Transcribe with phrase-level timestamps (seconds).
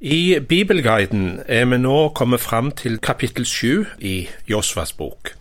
[0.00, 5.34] I Bibelguiden er vi nå kommet fram til kapittel sju i Josvas bok.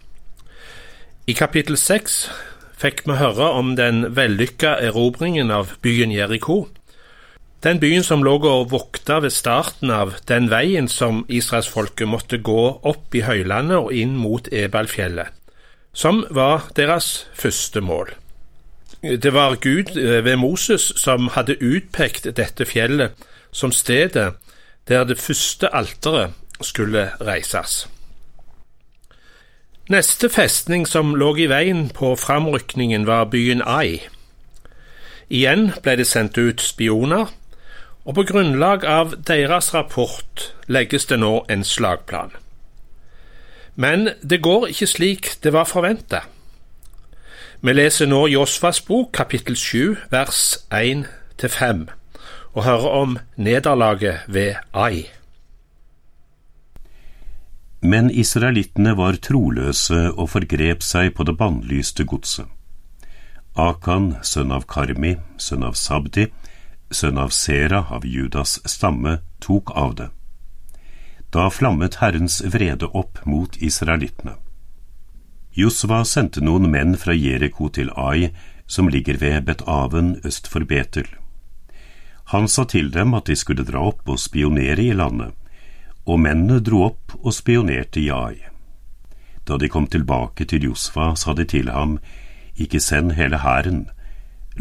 [1.31, 2.25] I kapittel seks
[2.81, 6.65] fikk vi høre om den vellykka erobringen av byen Jeriko.
[7.63, 12.83] Den byen som lå og vokta ved starten av den veien som israelsfolket måtte gå
[12.83, 15.31] opp i høylandet og inn mot Ebalfjellet,
[15.93, 18.11] som var deres første mål.
[18.99, 23.15] Det var Gud ved Moses som hadde utpekt dette fjellet
[23.55, 24.33] som stedet
[24.89, 27.89] der det første alteret skulle reises.
[29.89, 33.99] Neste festning som lå i veien på framrykningen, var byen Ai.
[35.29, 37.29] Igjen ble det sendt ut spioner,
[38.05, 42.33] og på grunnlag av deres rapport legges det nå en slagplan.
[43.75, 46.21] Men det går ikke slik det var forventa.
[47.61, 51.89] Vi leser nå Josfas bok, kapittel 7, vers 1-5
[52.53, 55.05] og høre om nederlaget ved Ai.
[57.81, 62.47] Men israelittene var troløse og forgrep seg på det bannlyste godset.
[63.55, 66.27] Akan, sønn av Karmi, sønn av Sabdi,
[66.91, 70.09] sønn av Sera av Judas stamme, tok av det.
[71.31, 74.35] Da flammet Herrens vrede opp mot israelittene.
[75.53, 78.31] Josva sendte noen menn fra Jeriko til Ai,
[78.65, 81.07] som ligger ved Bet-Aven øst for Betel.
[82.31, 85.33] Han sa til dem at de skulle dra opp og spionere i landet,
[86.05, 88.35] og mennene dro opp og spionerte i Ai.
[89.49, 91.95] Da de kom tilbake til Josfa, sa de til ham,
[92.53, 93.87] ikke send hele hæren,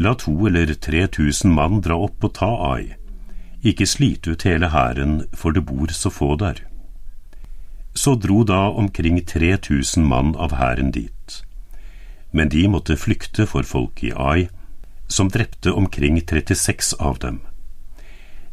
[0.01, 2.95] la to eller tre tusen mann dra opp og ta Ai,
[3.61, 6.63] ikke slite ut hele hæren, for det bor så få der.
[7.93, 11.43] Så dro da omkring tre tusen mann av hæren dit.
[12.31, 14.49] Men de måtte flykte for folk i Ai,
[15.07, 17.39] som drepte omkring 36 av dem.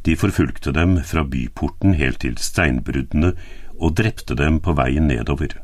[0.06, 3.32] De forfulgte dem fra byporten helt til steinbruddene
[3.76, 5.56] og drepte dem på veien nedover.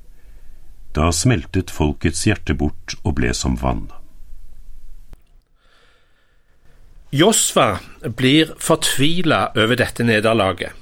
[0.97, 3.87] Da smeltet folkets hjerte bort og ble som vann.
[7.13, 7.77] Josva
[8.19, 10.73] blir fortvila over dette nederlaget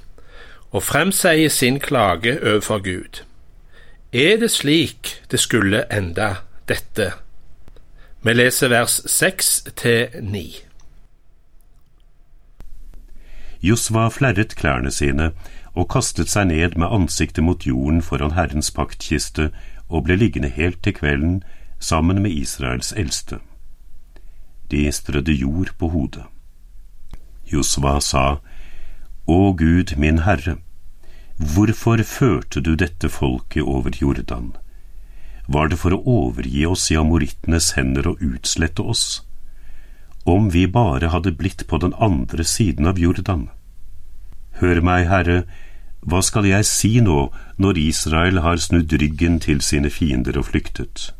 [0.71, 3.21] og fremsier sin klage overfor Gud.
[4.13, 6.35] Er det slik det skulle enda,
[6.67, 7.11] dette?
[8.23, 10.70] Vi leser vers seks til ni.
[13.61, 15.31] Josva flerret klærne sine
[15.77, 19.51] og kastet seg ned med ansiktet mot jorden foran Herrens paktkiste
[19.87, 21.43] og ble liggende helt til kvelden
[21.79, 23.39] sammen med Israels eldste.
[24.71, 26.25] De strødde jord på hodet.
[27.53, 28.39] Josva sa,
[29.27, 30.57] Å Gud, min Herre,
[31.37, 34.53] hvorfor førte du dette folket over Jordan?
[35.47, 39.21] Var det for å overgi oss i amorittenes hender og utslette oss?
[40.23, 43.49] Om vi bare hadde blitt på den andre siden av Jordan.
[44.61, 45.43] Hør meg, Herre,
[46.01, 47.29] hva skal jeg si nå
[47.61, 51.11] når Israel har snudd ryggen til sine fiender og flyktet?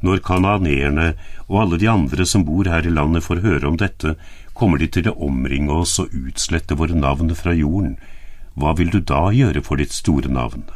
[0.00, 1.12] Når kananeerne
[1.48, 4.14] og alle de andre som bor her i landet får høre om dette,
[4.54, 7.98] kommer de til å omringe oss og utslette våre navn fra jorden.
[8.56, 10.66] Hva vil du da gjøre for ditt store navn?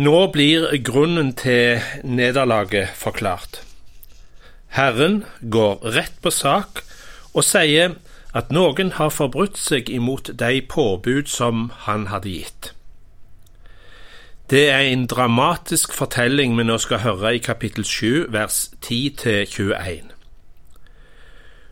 [0.00, 3.69] Nå blir grunnen til nederlaget forklart.
[4.70, 6.84] Herren går rett på sak
[7.34, 7.96] og sier
[8.36, 12.70] at noen har forbrutt seg imot de påbud som han hadde gitt.
[14.50, 20.10] Det er en dramatisk fortelling vi nå skal høre i kapittel 7, vers 10-21.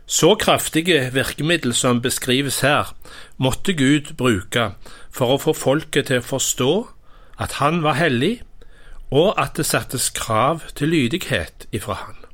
[0.09, 2.95] Så kraftige virkemiddel som beskrives her,
[3.37, 4.71] måtte Gud bruke
[5.11, 6.71] for å få folket til å forstå
[7.39, 8.39] at han var hellig,
[9.11, 12.28] og at det settes krav til lydighet ifra han.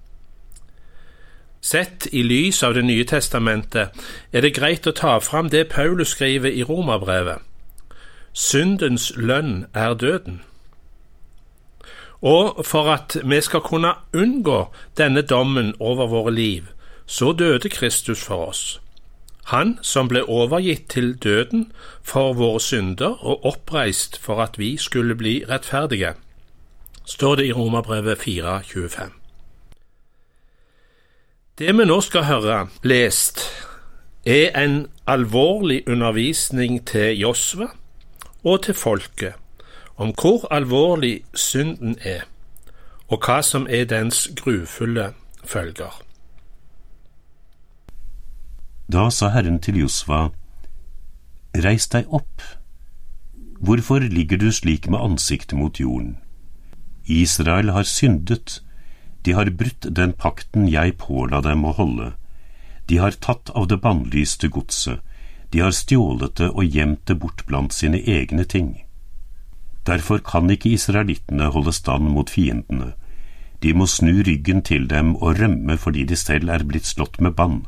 [1.65, 6.11] Sett i lys av Det nye testamentet er det greit å ta fram det Paulus
[6.13, 7.41] skriver i Romerbrevet.
[8.37, 10.43] Syndens lønn er døden.
[12.21, 14.59] Og for at vi skal kunne unngå
[14.97, 16.69] denne dommen over våre liv,
[17.05, 18.63] så døde Kristus for oss.
[19.49, 21.71] Han som ble overgitt til døden
[22.03, 26.13] for våre synder og oppreist for at vi skulle bli rettferdige,
[27.05, 29.24] står det i Romerbrevet 4,25.
[31.55, 33.39] Det vi nå skal høre lest,
[34.27, 37.69] er en alvorlig undervisning til Josve
[38.43, 39.37] og til folket
[39.95, 42.25] om hvor alvorlig synden er,
[43.07, 45.13] og hva som er dens grufulle
[45.47, 45.95] følger.
[48.91, 50.27] Da sa Herren til Josva,
[51.55, 52.43] Reis deg opp.
[53.63, 56.17] Hvorfor ligger du slik med ansiktet mot jorden?
[57.07, 58.59] Israel har syndet
[59.25, 62.13] de har brutt den pakten jeg påla dem å holde.
[62.85, 65.01] De har tatt av det bannlyste godset,
[65.49, 68.75] de har stjålet det og gjemt det bort blant sine egne ting.
[69.85, 72.93] Derfor kan ikke israelittene holde stand mot fiendene.
[73.61, 77.33] De må snu ryggen til dem og rømme fordi de selv er blitt slått med
[77.37, 77.63] bann.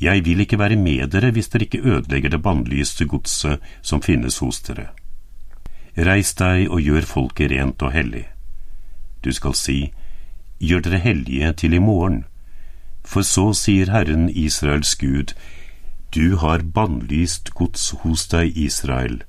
[0.00, 4.38] Jeg vil ikke være med dere hvis dere ikke ødelegger det bannlyste godset som finnes
[4.38, 4.88] hos dere.
[5.98, 8.24] Reis deg og gjør folket rent og hellig.
[9.22, 9.78] Du skal si,
[10.60, 12.24] gjør dere hellige til i morgen.
[13.04, 15.34] For så sier Herren Israels Gud,
[16.14, 19.22] du har bannlyst gods hos deg, Israel.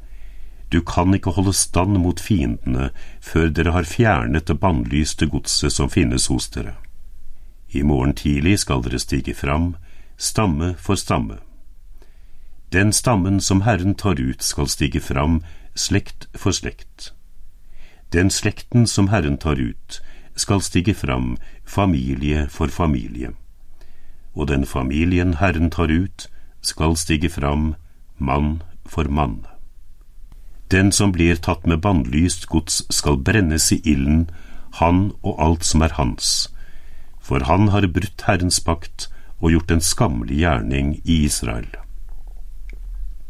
[0.72, 2.90] Du kan ikke holde stand mot fiendene
[3.22, 6.76] før dere har fjernet det bannlyste godset som finnes hos dere.
[7.72, 9.76] I morgen tidlig skal dere stige fram,
[10.18, 11.40] stamme for stamme.
[12.72, 15.42] Den stammen som Herren tar ut, skal stige fram,
[15.76, 17.14] slekt for slekt.
[18.14, 20.02] Den slekten som Herren tar ut,
[20.40, 23.34] skal stige fram, familie for familie.
[24.34, 26.30] Og den familien Herren tar ut,
[26.62, 27.74] skal stige fram,
[28.18, 29.46] mann for mann.
[30.72, 34.30] Den som blir tatt med bannlyst gods, skal brennes i ilden,
[34.78, 36.50] han og alt som er hans,
[37.20, 39.08] for han har brutt Herrens pakt
[39.40, 41.70] og gjort en skammelig gjerning i Israel.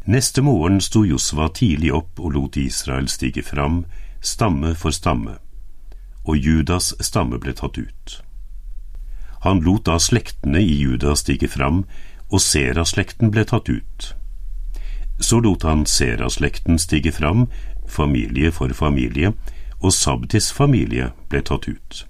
[0.10, 3.84] Neste morgen sto Josva tidlig opp og lot Israel stige fram,
[4.22, 5.38] stamme for stamme,
[6.26, 8.20] og Judas stamme ble tatt ut.
[9.46, 11.86] Han lot da slektene i Judas stige fram,
[12.30, 14.14] og Sera-slekten ble tatt ut.
[15.20, 17.48] Så lot han Sera-slekten stige fram,
[17.88, 19.34] familie for familie,
[19.80, 22.06] og Sabdis familie ble tatt ut.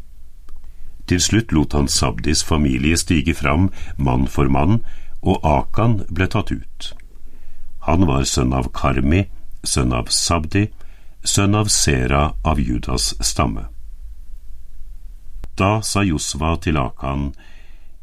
[1.10, 4.82] Til slutt lot han Sabdis familie stige fram, mann for mann,
[5.22, 6.94] og Akan ble tatt ut.
[7.86, 9.26] Han var sønn av Karmi,
[9.64, 10.68] sønn av Sabdi,
[11.24, 13.70] sønn av Sera av Judas stamme.
[15.60, 17.34] Da sa Josva til Akan,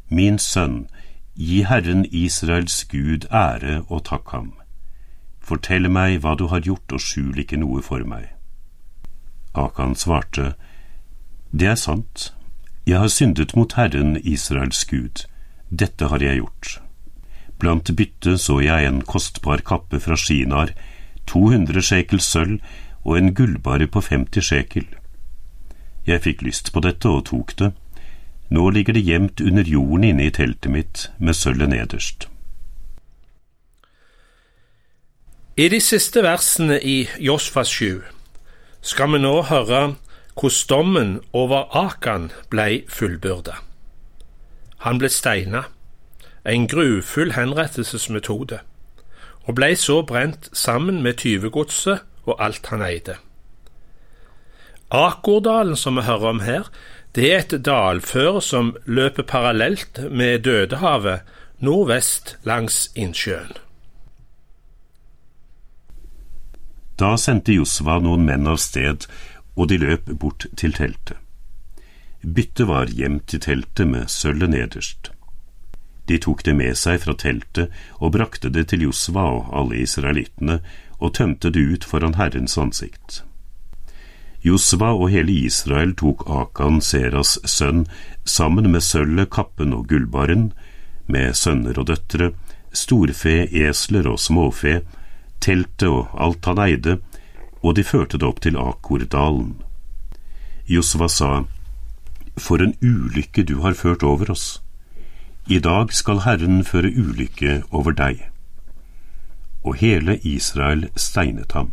[0.09, 0.85] Min sønn,
[1.33, 4.51] gi Herren Israels Gud ære og takk ham.
[5.41, 8.29] Fortell meg hva du har gjort, og skjul ikke noe for meg.
[9.55, 10.53] Akan svarte,
[11.51, 12.33] Det er sant,
[12.85, 15.25] jeg har syndet mot Herren Israels Gud,
[15.69, 16.81] dette har jeg gjort.
[17.57, 20.75] Blant byttet så jeg en kostbar kappe fra Shinar,
[21.25, 22.61] 200 sjekel sølv
[23.03, 24.85] og en gullbare på 50 shekel.
[26.07, 27.73] Jeg fikk lyst på dette og tok det.
[28.49, 32.29] Nå ligger det gjemt under jorden inne i teltet mitt med sølvet nederst.
[35.57, 38.03] I de siste versene i Josfas 7
[38.81, 39.81] skal vi nå høre
[40.37, 43.57] hvordan dommen over Akan ble fullbyrda.
[44.85, 45.65] Han ble steina
[46.47, 48.59] en grufull henrettelsesmetode,
[49.43, 53.17] og blei så brent sammen med tyvegodset og alt han eide.
[54.89, 56.67] Akordalen som vi hører om her,
[57.15, 61.25] det er et dalføre som løper parallelt med Dødehavet
[61.59, 63.55] nordvest langs innsjøen.
[66.97, 69.05] Da sendte Josva noen menn av sted,
[69.57, 71.17] og de løp bort til teltet.
[72.21, 75.11] Byttet var gjemt i teltet med sølvet nederst.
[76.07, 80.61] De tok det med seg fra teltet og brakte det til Josva og alle israelittene
[80.97, 83.21] og tømte det ut foran Herrens ansikt.
[84.45, 87.85] Josva og hele Israel tok Akan, Seras sønn,
[88.25, 90.51] sammen med sølvet, kappen og gullbaren,
[91.07, 92.31] med sønner og døtre,
[92.71, 94.81] storfe, esler og småfe,
[95.41, 96.97] teltet og alt han eide,
[97.63, 99.55] og de førte det opp til Akordalen.
[100.67, 101.31] Josva sa,
[102.37, 104.61] For en ulykke du har ført over oss.
[105.47, 108.27] I dag skal Herren føre ulykke over deg.
[109.63, 111.71] Og hele Israel steinet ham.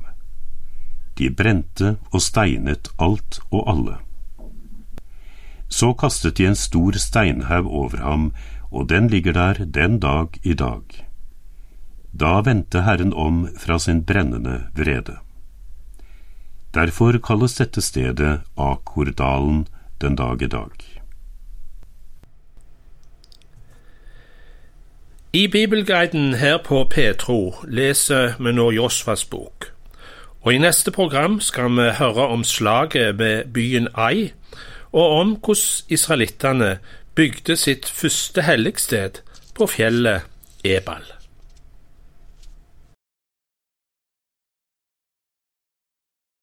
[1.18, 3.96] De brente og steinet alt og alle.
[5.68, 8.32] Så kastet de en stor steinhaug over ham,
[8.70, 10.82] og den ligger der den dag i dag.
[12.12, 15.18] Da vendte Herren om fra sin brennende vrede.
[16.74, 19.66] Derfor kalles dette stedet Akordalen
[20.00, 20.70] den dag i dag.
[25.32, 29.73] I Bibelguiden her på Petro leser vi nå Josfas bok.
[30.44, 34.32] Og I neste program skal vi høre om slaget ved byen Ai,
[34.92, 36.78] og om hvordan israelittene
[37.16, 39.22] bygde sitt første helligsted
[39.56, 40.28] på fjellet
[40.64, 41.13] Ebal.